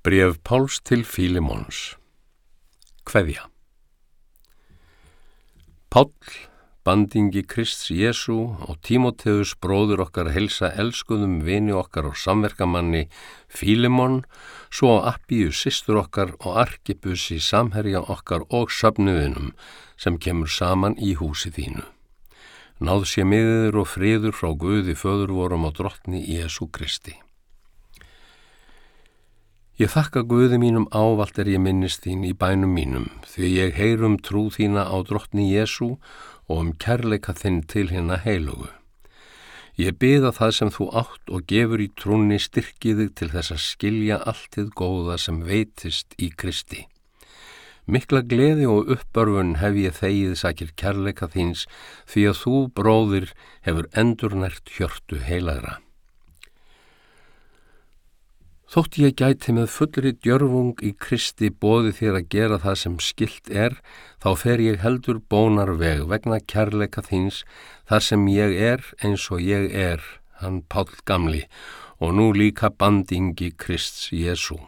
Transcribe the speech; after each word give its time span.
Bref 0.00 0.38
Páls 0.40 0.78
til 0.80 1.02
Fílimóns 1.04 1.98
Kveðja 3.04 3.42
Pál, 5.92 6.08
bandingi 6.88 7.42
Krist 7.44 7.84
Jésu 7.92 8.38
og 8.64 8.80
Tímoteus 8.80 9.52
bróður 9.60 10.06
okkar 10.06 10.32
helsa 10.32 10.72
elskuðum 10.80 11.42
vini 11.44 11.76
okkar 11.76 12.08
og 12.08 12.16
samverkamanni 12.16 13.10
Fílimón, 13.52 14.22
svo 14.72 14.96
Appíu 15.04 15.52
sýstur 15.52 16.00
okkar 16.06 16.32
og 16.40 16.56
Arkipus 16.64 17.28
í 17.36 17.36
samherja 17.36 18.00
okkar 18.00 18.48
og 18.48 18.72
söfnuðinum 18.72 19.52
sem 20.00 20.16
kemur 20.16 20.48
saman 20.48 20.96
í 20.96 21.12
húsi 21.20 21.52
þínu. 21.52 21.84
Náð 22.80 23.10
sé 23.12 23.28
miður 23.28 23.82
og 23.84 23.92
friður 23.98 24.32
frá 24.32 24.54
Guði 24.56 24.96
föður 24.96 25.36
vorum 25.42 25.68
á 25.68 25.70
drottni 25.76 26.24
Jésu 26.24 26.72
Kristi. 26.72 27.20
Ég 29.80 29.88
þakka 29.88 30.20
Guði 30.28 30.58
mínum 30.60 30.84
ávalt 30.92 31.38
er 31.40 31.48
ég 31.48 31.62
minnist 31.64 32.02
þín 32.04 32.26
í 32.28 32.34
bænum 32.36 32.74
mínum 32.76 33.06
því 33.24 33.46
ég 33.48 33.78
heyrum 33.80 34.18
trú 34.20 34.42
þína 34.52 34.82
á 34.84 34.96
drottni 35.08 35.46
Jésu 35.54 35.94
og 36.52 36.58
um 36.58 36.74
kærleika 36.84 37.32
þinn 37.32 37.62
til 37.64 37.86
hérna 37.88 38.18
heilugu. 38.20 38.68
Ég 39.80 39.96
byða 39.96 40.34
það 40.36 40.54
sem 40.58 40.74
þú 40.76 40.90
átt 41.00 41.32
og 41.32 41.48
gefur 41.48 41.80
í 41.80 41.88
trúni 41.96 42.36
styrkiðig 42.36 43.14
til 43.16 43.32
þess 43.32 43.56
að 43.56 43.64
skilja 43.70 44.20
alltið 44.28 44.70
góða 44.76 45.16
sem 45.16 45.40
veitist 45.48 46.12
í 46.20 46.28
Kristi. 46.28 46.84
Mikla 47.88 48.20
gleði 48.20 48.68
og 48.68 48.92
uppbörfun 48.92 49.62
hef 49.64 49.80
ég 49.80 49.96
þegið 49.96 50.40
sakir 50.44 50.76
kærleika 50.76 51.32
þíns 51.32 51.64
því 52.04 52.28
að 52.34 52.42
þú, 52.44 52.56
bróðir, 52.76 53.32
hefur 53.64 53.88
endurnært 53.96 54.76
hjörtu 54.76 55.24
heilagra. 55.24 55.80
Þótt 58.70 59.00
ég 59.02 59.16
gæti 59.18 59.50
með 59.50 59.64
fullri 59.74 60.10
djörfung 60.14 60.78
í 60.86 60.92
Kristi 60.94 61.48
bóði 61.50 61.90
þér 61.96 62.18
að 62.20 62.28
gera 62.30 62.58
það 62.62 62.76
sem 62.78 62.98
skilt 63.02 63.50
er, 63.50 63.74
þá 64.22 64.28
fer 64.38 64.62
ég 64.62 64.78
heldur 64.84 65.18
bónar 65.18 65.72
veg 65.80 66.04
vegna 66.06 66.38
kærleika 66.38 67.02
þíns 67.02 67.40
þar 67.90 68.06
sem 68.06 68.28
ég 68.30 68.54
er 68.54 68.86
eins 69.02 69.26
og 69.34 69.42
ég 69.42 69.74
er, 69.74 69.98
hann 70.38 70.62
Pál 70.70 70.86
Gamli, 71.02 71.42
og 71.98 72.14
nú 72.14 72.30
líka 72.30 72.70
bandingi 72.70 73.50
Krists 73.58 74.12
Jésu. 74.14 74.60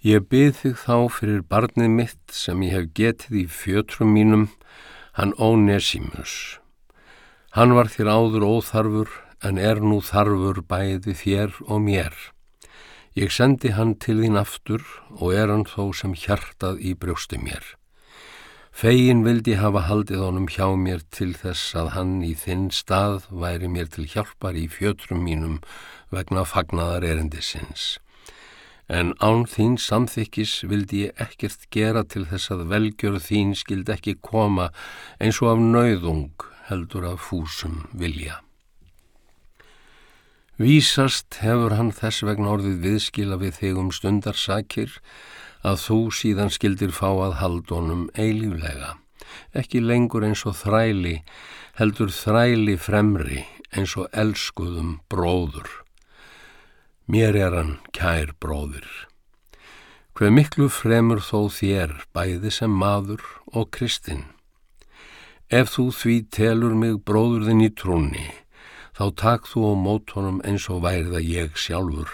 Ég 0.00 0.24
byrð 0.32 0.62
þig 0.62 0.80
þá 0.88 0.96
fyrir 1.20 1.44
barnið 1.44 1.92
mitt 2.00 2.32
sem 2.32 2.64
ég 2.64 2.78
hef 2.78 2.90
getið 2.96 3.40
í 3.44 3.46
fjötrum 3.60 4.16
mínum, 4.16 4.48
hann 5.20 5.36
Ónesimus. 5.36 6.56
Hann 7.52 7.76
var 7.76 7.92
þér 7.92 8.08
áður 8.08 8.48
óþarfur 8.56 9.18
en 9.44 9.60
er 9.60 9.84
nú 9.84 10.00
þarfur 10.00 10.64
bæði 10.64 11.12
þér 11.12 11.60
og 11.68 11.84
mér. 11.84 12.32
Ég 13.14 13.30
sendi 13.30 13.70
hann 13.70 13.92
til 14.02 14.16
þín 14.24 14.34
aftur 14.40 14.82
og 15.20 15.36
er 15.38 15.46
hann 15.46 15.62
þó 15.70 15.92
sem 15.94 16.16
hjartað 16.18 16.80
í 16.82 16.96
brjósti 16.98 17.38
mér. 17.38 17.62
Fegin 18.74 19.20
vildi 19.22 19.54
hafa 19.54 19.84
haldið 19.86 20.24
honum 20.24 20.48
hjá 20.50 20.66
mér 20.74 21.04
til 21.14 21.28
þess 21.38 21.76
að 21.78 21.92
hann 21.94 22.14
í 22.26 22.32
þinn 22.34 22.72
stað 22.74 23.28
væri 23.30 23.68
mér 23.70 23.86
til 23.94 24.08
hjálpar 24.10 24.58
í 24.58 24.64
fjötrum 24.66 25.22
mínum 25.22 25.60
vegna 26.10 26.42
fagnaðar 26.42 27.06
erindisins. 27.12 28.00
En 28.90 29.14
án 29.22 29.46
þín 29.46 29.78
samþykkis 29.78 30.64
vildi 30.66 31.04
ég 31.04 31.22
ekkert 31.22 31.68
gera 31.70 32.02
til 32.02 32.26
þess 32.26 32.50
að 32.50 32.66
velgjör 32.74 33.20
þín 33.22 33.54
skild 33.54 33.94
ekki 33.94 34.16
koma 34.18 34.72
eins 35.22 35.38
og 35.38 35.54
af 35.54 35.62
nauðung 35.62 36.48
heldur 36.66 37.06
af 37.14 37.22
fúsum 37.30 37.84
vilja. 37.94 38.42
Vísast 40.54 41.40
hefur 41.42 41.72
hann 41.74 41.88
þess 41.90 42.22
vegna 42.22 42.52
orðið 42.54 42.76
viðskila 42.84 43.40
við 43.40 43.56
þig 43.58 43.78
um 43.80 43.88
stundarsakir 43.90 44.92
að 45.66 45.80
þú 45.82 45.96
síðan 46.14 46.52
skildir 46.54 46.92
fá 46.94 47.08
að 47.10 47.40
haldunum 47.40 48.04
eilíflega. 48.14 48.92
Ekki 49.50 49.82
lengur 49.82 50.22
eins 50.22 50.44
og 50.46 50.54
þræli, 50.60 51.16
heldur 51.74 52.12
þræli 52.14 52.76
fremri 52.78 53.42
eins 53.74 53.96
og 53.98 54.06
elskuðum 54.14 55.00
bróður. 55.10 55.66
Mér 57.10 57.34
er 57.34 57.58
hann 57.58 57.74
kær 57.90 58.30
bróður. 58.38 58.86
Hver 60.14 60.30
miklu 60.30 60.70
fremur 60.70 61.18
þó 61.18 61.50
þér 61.50 61.98
bæði 62.14 62.54
sem 62.54 62.70
maður 62.70 63.26
og 63.50 63.72
kristinn. 63.74 64.28
Ef 65.50 65.74
þú 65.74 65.90
því 65.98 66.16
telur 66.30 66.78
mig 66.78 67.02
bróðurðin 67.02 67.66
í 67.66 67.72
trúni, 67.74 68.30
þá 68.94 69.04
takk 69.18 69.48
þú 69.50 69.64
á 69.70 69.72
mótónum 69.74 70.38
eins 70.46 70.68
og 70.70 70.84
værið 70.86 71.18
að 71.18 71.30
ég 71.30 71.58
sjálfur. 71.58 72.10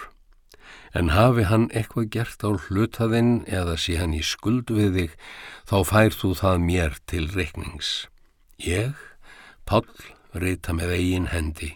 En 0.97 1.13
hafi 1.15 1.45
hann 1.47 1.69
eitthvað 1.71 2.09
gert 2.15 2.43
á 2.43 2.51
hlutaðinn 2.51 3.45
eða 3.47 3.77
sé 3.79 3.95
hann 4.01 4.17
í 4.17 4.23
skuld 4.25 4.73
við 4.73 4.97
þig, 4.97 5.13
þá 5.69 5.77
fær 5.87 6.17
þú 6.17 6.33
það 6.41 6.65
mér 6.65 6.97
til 7.07 7.27
reiknings. 7.31 7.91
Ég, 8.59 8.97
Pál, 9.65 9.85
reyta 10.33 10.73
með 10.75 10.97
eigin 10.97 11.29
hendi. 11.31 11.75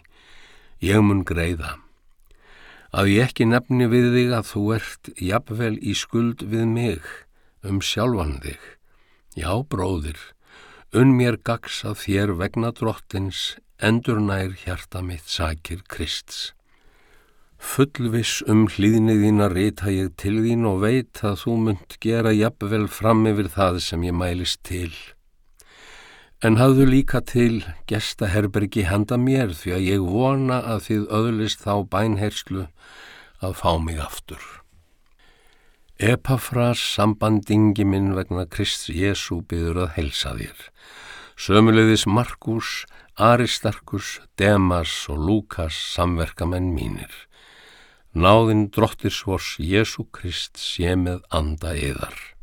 Ég 0.84 1.00
mun 1.00 1.24
greiða. 1.24 1.78
Að 2.92 3.12
ég 3.14 3.30
ekki 3.30 3.46
nefni 3.48 3.88
við 3.88 4.10
þig 4.12 4.34
að 4.36 4.48
þú 4.50 4.64
ert 4.76 5.10
jafnvel 5.16 5.76
í 5.80 5.94
skuld 5.96 6.44
við 6.44 6.66
mig, 6.68 7.04
um 7.64 7.80
sjálfan 7.80 8.40
þig. 8.44 8.60
Já, 9.36 9.52
bróðir, 9.64 10.18
unn 10.92 11.14
mér 11.16 11.38
gags 11.40 11.82
að 11.88 12.02
þér 12.04 12.34
vegna 12.40 12.72
drottins 12.76 13.56
endur 13.82 14.20
nær 14.20 14.54
hjarta 14.64 15.02
mitt 15.02 15.28
sakir 15.28 15.82
Krists. 15.88 16.52
Fullvis 17.58 18.42
um 18.48 18.66
hlýðniðina 18.68 19.48
reyta 19.52 19.90
ég 19.92 20.14
til 20.20 20.38
þín 20.44 20.66
og 20.68 20.82
veit 20.84 21.22
að 21.24 21.40
þú 21.42 21.56
munt 21.64 21.96
gera 22.00 22.32
jafnvel 22.36 22.86
fram 22.88 23.26
yfir 23.28 23.48
það 23.52 23.80
sem 23.84 24.04
ég 24.04 24.16
mælist 24.16 24.62
til. 24.64 24.92
En 26.44 26.58
hafðu 26.60 26.84
líka 26.88 27.22
til 27.24 27.64
gesta 27.88 28.28
herbergi 28.28 28.84
handa 28.88 29.16
mér 29.16 29.54
því 29.56 29.72
að 29.72 29.86
ég 29.88 30.04
vona 30.04 30.60
að 30.74 30.84
þið 30.88 31.08
öðlist 31.18 31.64
þá 31.64 31.74
bænherslu 31.92 32.66
að 33.40 33.56
fá 33.56 33.72
mig 33.80 34.00
aftur. 34.00 34.42
Epafras 35.96 36.80
sambandingi 36.92 37.86
minn 37.88 38.12
vegna 38.12 38.44
Krist 38.44 38.90
Jésu 38.92 39.40
byður 39.48 39.86
að 39.86 39.94
helsa 39.96 40.34
þér. 40.36 40.58
Sömulegðis 41.36 42.06
Markus 42.08 42.86
Aristarkus, 43.16 44.20
Demas 44.36 45.06
og 45.12 45.20
Lukas 45.20 45.76
samverkamenn 45.92 46.70
mínir. 46.72 47.12
Náðinn 48.16 48.70
drottir 48.72 49.12
svors 49.12 49.54
Jésu 49.60 50.04
Krist 50.12 50.56
sé 50.56 50.94
með 50.96 51.20
anda 51.28 51.76
yðar. 51.76 52.35